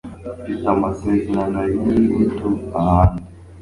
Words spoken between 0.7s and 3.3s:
amasezerano yingutu ahandi